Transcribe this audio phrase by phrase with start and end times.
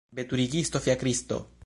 [0.19, 1.39] Veturigisto fiakristo!